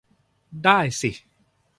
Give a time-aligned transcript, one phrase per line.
[0.63, 1.11] ได้สิ